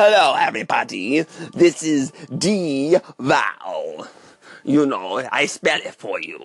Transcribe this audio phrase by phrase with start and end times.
[0.00, 1.22] Hello, everybody.
[1.54, 4.06] This is D Val.
[4.62, 6.38] You know, I spell it for you.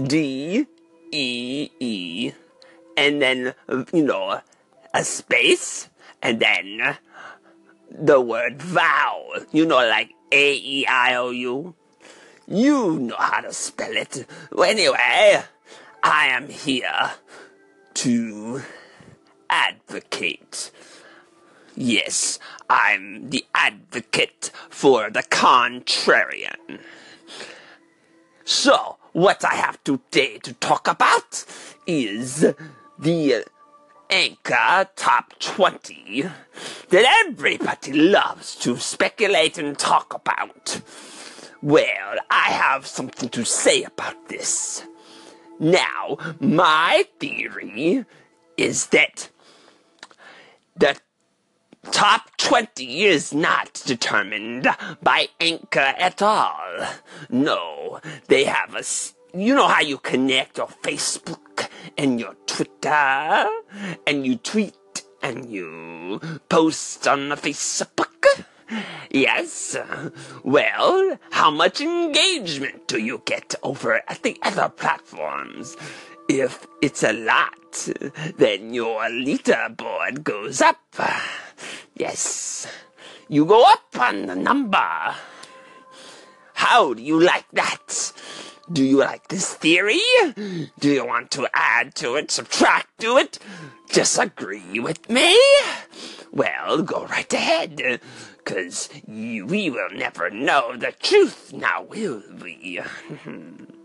[0.00, 0.64] D
[1.10, 2.32] E E,
[2.96, 3.54] and then
[3.92, 4.40] you know
[4.94, 5.88] a space,
[6.22, 6.96] and then
[7.90, 9.34] the word vowel.
[9.50, 11.74] You know, like A E I O U.
[12.46, 14.28] You know how to spell it.
[14.52, 15.42] Well, anyway,
[16.04, 17.10] I am here
[17.94, 18.62] to
[19.50, 20.70] advocate.
[21.76, 22.38] Yes,
[22.70, 26.78] I'm the advocate for the contrarian.
[28.44, 31.44] So, what I have today to talk about
[31.86, 32.46] is
[32.98, 33.44] the
[34.08, 36.30] Anchor Top 20
[36.90, 40.80] that everybody loves to speculate and talk about.
[41.60, 44.84] Well, I have something to say about this.
[45.58, 48.04] Now, my theory
[48.56, 49.30] is that
[50.76, 50.96] the
[51.92, 54.68] top 20 is not determined
[55.02, 56.86] by Anchor at all.
[57.30, 58.82] No, they have a.
[59.36, 61.68] You know how you connect your Facebook
[61.98, 63.48] and your Twitter,
[64.06, 64.74] and you tweet
[65.22, 68.08] and you post on the Facebook?
[69.10, 69.76] Yes.
[70.42, 75.76] Well, how much engagement do you get over at the other platforms?
[76.28, 77.88] If it's a lot,
[78.38, 80.80] then your leaderboard goes up.
[81.94, 82.66] Yes.
[83.28, 85.14] You go up on the number.
[86.54, 88.12] How do you like that?
[88.72, 90.00] Do you like this theory?
[90.34, 93.38] Do you want to add to it, subtract to it,
[93.92, 95.38] disagree with me?
[96.32, 98.00] Well, go right ahead,
[98.44, 102.80] cause we will never know the truth now, will we?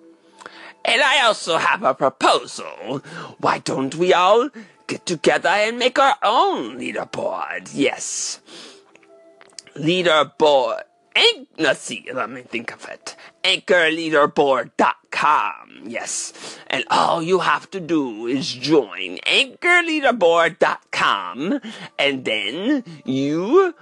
[0.85, 3.01] and I also have a proposal.
[3.39, 4.49] Why don't we all
[4.87, 7.69] get together and make our own leaderboard?
[7.73, 8.39] Yes.
[9.75, 10.83] Leaderboard
[11.15, 13.15] Anch- let's see, let me think of it.
[13.43, 15.69] Anchorleaderboard.com.
[15.85, 16.57] Yes.
[16.67, 21.59] And all you have to do is join anchorleaderboard.com
[21.97, 23.73] and then you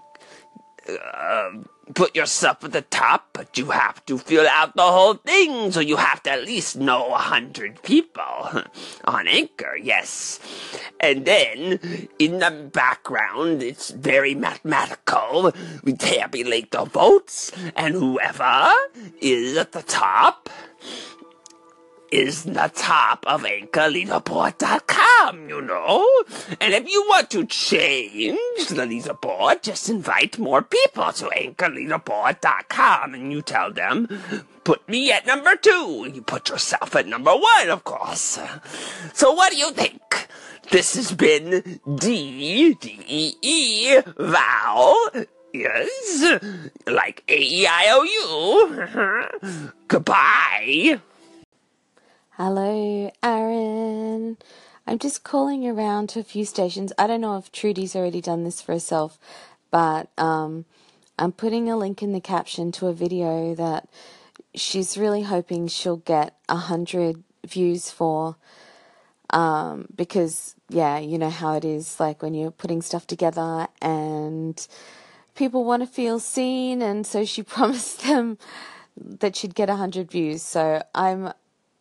[0.89, 1.49] uh,
[1.93, 5.79] put yourself at the top, but you have to fill out the whole thing, so
[5.79, 8.63] you have to at least know hundred people
[9.03, 10.39] on Anchor, yes.
[10.99, 11.79] And then
[12.19, 15.53] in the background, it's very mathematical.
[15.83, 18.71] We tabulate the votes, and whoever
[19.21, 20.49] is at the top
[22.11, 26.07] is the top of anchorleaderboard.com, you know?
[26.59, 33.31] And if you want to change the leaderboard, just invite more people to anchorleaderboard.com and
[33.31, 34.07] you tell them,
[34.63, 36.09] put me at number two.
[36.13, 38.39] You put yourself at number one, of course.
[39.13, 40.27] So what do you think?
[40.71, 45.09] This has been D, D-E-E, Val,
[45.53, 46.39] yes,
[46.85, 48.87] like A-E-I-O-U.
[49.87, 50.99] Goodbye.
[52.39, 54.37] Hello, Aaron.
[54.85, 56.93] I'm just calling around to a few stations.
[56.95, 59.17] I don't know if Trudy's already done this for herself,
[59.71, 60.65] but um,
[61.17, 63.89] I'm putting a link in the caption to a video that
[64.53, 68.35] she's really hoping she'll get a hundred views for.
[69.31, 74.67] Um, because yeah, you know how it is like when you're putting stuff together and
[75.33, 78.37] people want to feel seen, and so she promised them
[78.95, 80.43] that she'd get a hundred views.
[80.43, 81.33] So I'm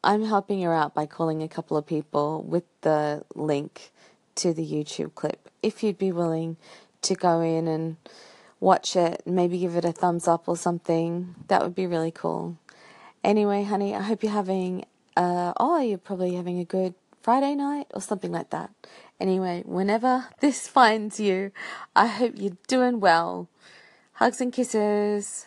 [0.07, 3.91] I'm helping her out by calling a couple of people with the link
[4.37, 5.51] to the YouTube clip.
[5.65, 6.59] If you'd be willing
[7.03, 7.97] to go in and
[8.61, 12.57] watch it, maybe give it a thumbs up or something, that would be really cool.
[13.25, 14.85] Anyway, honey, I hope you're having,
[15.17, 18.71] uh, oh, you're probably having a good Friday night or something like that.
[19.19, 21.51] Anyway, whenever this finds you,
[21.97, 23.49] I hope you're doing well.
[24.13, 25.47] Hugs and kisses.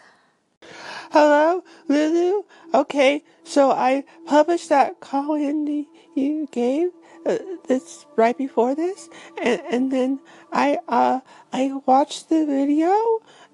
[1.12, 2.44] Hello, Lulu.
[2.72, 6.92] Okay, so I published that call in you gave.
[7.26, 9.10] Uh, that's right before this,
[9.42, 10.20] and and then
[10.54, 11.22] I uh
[11.52, 12.94] I watched the video,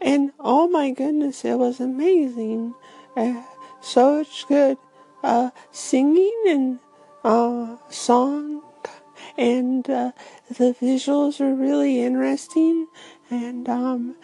[0.01, 2.73] and oh my goodness, it was amazing.
[3.15, 3.41] Uh,
[3.79, 4.77] so good
[5.23, 6.79] uh singing and
[7.23, 8.63] uh song,
[9.37, 10.11] and uh,
[10.49, 12.87] the visuals are really interesting,
[13.31, 14.15] and um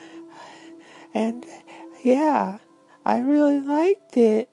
[1.13, 1.45] and
[2.03, 2.57] yeah.
[3.05, 4.49] I really liked it.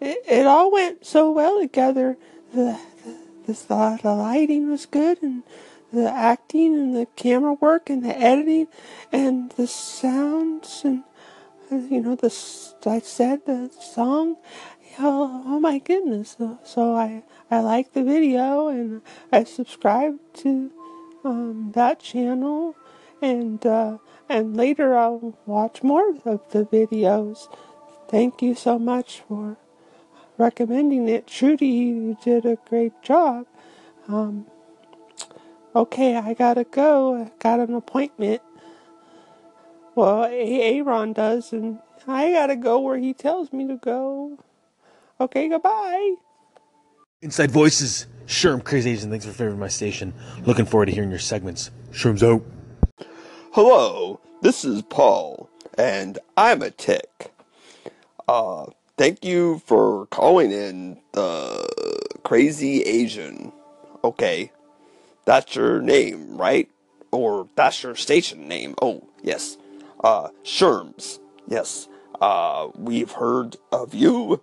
[0.00, 2.16] It, it all went so well together.
[2.52, 2.78] The,
[3.46, 5.42] the, the, the lighting was good and
[5.92, 8.66] the acting and the camera work and the editing
[9.12, 11.04] and the sounds and
[11.70, 12.34] you know the
[12.86, 14.36] I said the song.
[14.98, 16.36] Oh, oh my goodness!
[16.38, 20.70] So, so I I like the video and I subscribe to
[21.24, 22.76] um, that channel
[23.22, 23.98] and uh,
[24.28, 27.48] and later I'll watch more of the videos.
[28.12, 29.56] Thank you so much for
[30.36, 31.26] recommending it.
[31.26, 33.46] Trudy, you did a great job.
[34.06, 34.44] Um,
[35.74, 37.16] okay, I gotta go.
[37.16, 38.42] I got an appointment.
[39.94, 44.38] Well, Aaron does, and I gotta go where he tells me to go.
[45.18, 46.16] Okay, goodbye.
[47.22, 50.12] Inside Voices, Sherm Crazy Asian, thanks for favoring my station.
[50.44, 51.70] Looking forward to hearing your segments.
[51.92, 52.44] Sherm's out.
[53.52, 55.48] Hello, this is Paul,
[55.78, 57.31] and I'm a tick.
[58.28, 58.66] Uh,
[58.96, 63.52] thank you for calling in the Crazy Asian.
[64.04, 64.52] Okay,
[65.24, 66.68] that's your name, right?
[67.10, 68.74] Or that's your station name.
[68.80, 69.56] Oh, yes.
[70.02, 71.18] Uh, Sherms.
[71.46, 71.88] Yes.
[72.20, 74.40] Uh, we've heard of you,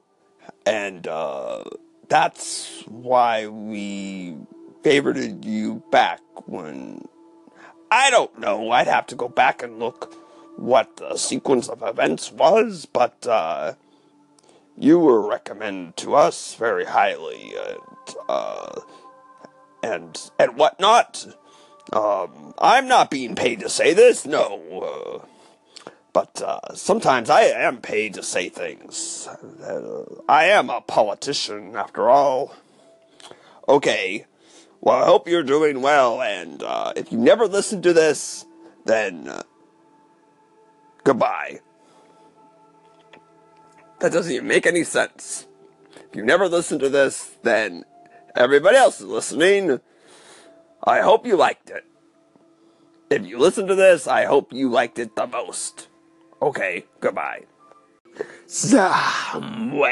[0.65, 1.63] and, uh,
[2.09, 4.35] that's why we
[4.83, 7.07] favorited you back when
[7.91, 8.71] I don't know.
[8.71, 10.13] I'd have to go back and look
[10.59, 13.73] what the sequence of events was, but uh,
[14.77, 18.81] you were recommended to us very highly, and uh,
[19.81, 21.25] and and whatnot.
[21.91, 25.23] Um, I'm not being paid to say this, no.
[25.23, 25.25] Uh,
[26.13, 29.27] but uh, sometimes I am paid to say things.
[29.63, 32.55] Uh, I am a politician, after all.
[33.67, 34.25] Okay.
[34.81, 38.45] Well, I hope you're doing well, and uh, if you never listen to this,
[38.85, 39.43] then uh,
[41.03, 41.59] goodbye.
[43.99, 45.47] That doesn't even make any sense.
[45.95, 47.83] If you never listen to this, then
[48.35, 49.81] everybody else is listening.
[50.83, 51.83] I hope you liked it.
[53.09, 55.87] If you listen to this, I hope you liked it the most.
[56.41, 57.43] Okay, goodbye.
[58.45, 59.91] Somewhere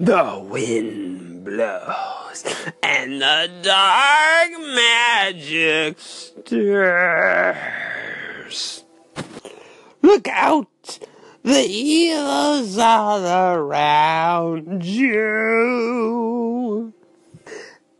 [0.00, 2.44] the wind blows
[2.82, 6.46] and the dark magic stirs.
[10.06, 11.00] Look out!
[11.42, 15.32] The evil's all around you.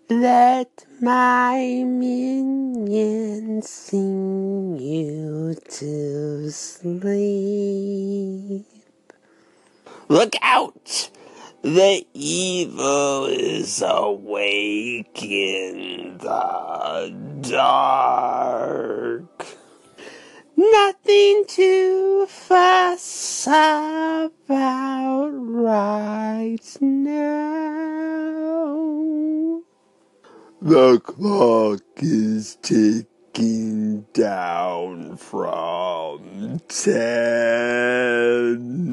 [0.09, 7.07] Let my minions sing you to sleep.
[10.09, 11.11] Look out!
[11.63, 19.36] The evil is awake in the dark.
[20.57, 27.27] Nothing to fuss about right now.
[30.63, 37.97] The clock is ticking down from ten.